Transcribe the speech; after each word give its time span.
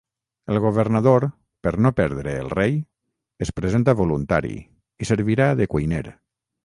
El 0.51 0.59
governador, 0.61 1.25
per 1.67 1.73
no 1.85 1.91
perdre 1.99 2.33
el 2.45 2.49
rei, 2.55 2.73
es 3.47 3.51
presenta 3.59 3.95
voluntari, 4.01 4.55
i 5.05 5.09
servirà 5.11 5.51
de 5.61 5.69
cuiner. 5.75 6.03